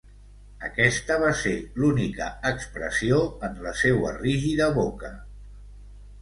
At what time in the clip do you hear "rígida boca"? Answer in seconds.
4.23-5.13